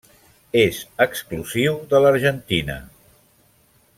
[0.61, 2.79] És exclusiu de l'Argentina.